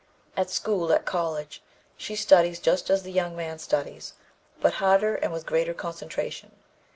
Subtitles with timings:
[0.35, 1.61] "At school, at college,
[1.95, 4.13] she studies just as the young man studies,
[4.59, 6.53] but harder and with greater concentration.